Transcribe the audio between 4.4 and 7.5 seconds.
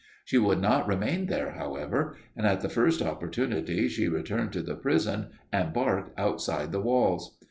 to the prison and barked outside the walls.